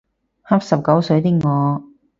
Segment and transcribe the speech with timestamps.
[0.49, 1.83] 恰十九歲的我